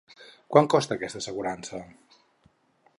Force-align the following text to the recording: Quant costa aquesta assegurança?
Quant 0.55 0.69
costa 0.75 0.97
aquesta 0.99 1.21
assegurança? 1.25 1.85